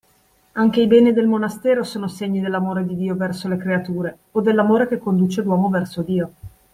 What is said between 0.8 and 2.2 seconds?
i beni del monastero sono